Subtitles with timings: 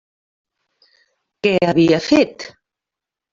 [1.47, 2.47] Què havia fet?